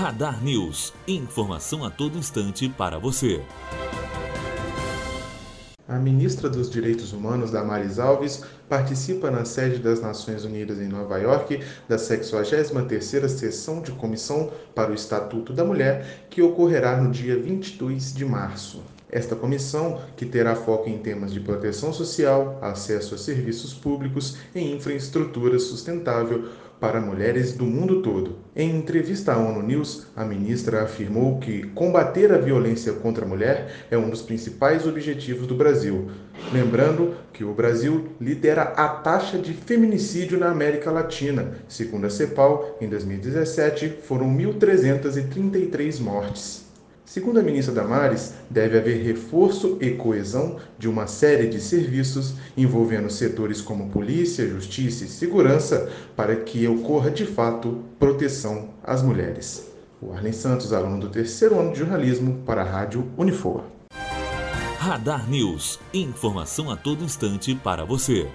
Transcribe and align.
Radar 0.00 0.42
News. 0.42 0.94
Informação 1.06 1.84
a 1.84 1.90
todo 1.90 2.16
instante 2.16 2.66
para 2.70 2.98
você. 2.98 3.42
A 5.86 5.98
ministra 5.98 6.48
dos 6.48 6.70
Direitos 6.70 7.12
Humanos, 7.12 7.50
Damares 7.50 7.98
Alves, 7.98 8.42
participa 8.66 9.30
na 9.30 9.44
sede 9.44 9.78
das 9.78 10.00
Nações 10.00 10.42
Unidas 10.42 10.80
em 10.80 10.88
Nova 10.88 11.18
York 11.18 11.62
da 11.86 11.96
63ª 11.96 13.28
sessão 13.28 13.82
de 13.82 13.92
comissão 13.92 14.50
para 14.74 14.90
o 14.90 14.94
Estatuto 14.94 15.52
da 15.52 15.66
Mulher, 15.66 16.26
que 16.30 16.40
ocorrerá 16.40 16.98
no 16.98 17.10
dia 17.10 17.38
22 17.38 18.14
de 18.14 18.24
março. 18.24 18.82
Esta 19.12 19.34
comissão, 19.34 20.00
que 20.16 20.24
terá 20.24 20.54
foco 20.54 20.88
em 20.88 20.98
temas 20.98 21.32
de 21.32 21.40
proteção 21.40 21.92
social, 21.92 22.58
acesso 22.62 23.14
a 23.14 23.18
serviços 23.18 23.74
públicos 23.74 24.36
e 24.54 24.60
infraestrutura 24.60 25.58
sustentável 25.58 26.48
para 26.80 27.00
mulheres 27.00 27.52
do 27.52 27.64
mundo 27.66 28.00
todo. 28.00 28.36
Em 28.56 28.74
entrevista 28.74 29.34
à 29.34 29.38
ONU 29.38 29.62
News, 29.62 30.06
a 30.16 30.24
ministra 30.24 30.82
afirmou 30.82 31.38
que 31.38 31.64
combater 31.68 32.32
a 32.32 32.38
violência 32.38 32.92
contra 32.94 33.24
a 33.24 33.28
mulher 33.28 33.86
é 33.90 33.98
um 33.98 34.08
dos 34.08 34.22
principais 34.22 34.86
objetivos 34.86 35.46
do 35.46 35.54
Brasil, 35.54 36.10
lembrando 36.52 37.14
que 37.32 37.44
o 37.44 37.52
Brasil 37.52 38.08
lidera 38.18 38.62
a 38.62 38.88
taxa 38.88 39.38
de 39.38 39.52
feminicídio 39.52 40.38
na 40.38 40.50
América 40.50 40.90
Latina. 40.90 41.52
Segundo 41.68 42.06
a 42.06 42.10
CEPAL, 42.10 42.78
em 42.80 42.88
2017 42.88 43.98
foram 44.02 44.26
1.333 44.34 46.00
mortes. 46.00 46.69
Segundo 47.10 47.40
a 47.40 47.42
ministra 47.42 47.74
Damares, 47.74 48.34
deve 48.48 48.78
haver 48.78 49.02
reforço 49.02 49.76
e 49.80 49.90
coesão 49.90 50.58
de 50.78 50.88
uma 50.88 51.08
série 51.08 51.48
de 51.48 51.60
serviços 51.60 52.34
envolvendo 52.56 53.10
setores 53.10 53.60
como 53.60 53.88
polícia, 53.88 54.48
justiça 54.48 55.02
e 55.02 55.08
segurança 55.08 55.90
para 56.14 56.36
que 56.36 56.68
ocorra 56.68 57.10
de 57.10 57.26
fato 57.26 57.82
proteção 57.98 58.68
às 58.80 59.02
mulheres. 59.02 59.72
O 60.00 60.12
Arlen 60.12 60.32
Santos, 60.32 60.72
aluno 60.72 61.00
do 61.00 61.08
terceiro 61.08 61.58
ano 61.58 61.72
de 61.72 61.80
jornalismo, 61.80 62.44
para 62.46 62.60
a 62.60 62.64
Rádio 62.64 63.04
Unifor. 63.18 63.64
Radar 64.78 65.28
News. 65.28 65.80
Informação 65.92 66.70
a 66.70 66.76
todo 66.76 67.02
instante 67.02 67.56
para 67.56 67.84
você. 67.84 68.28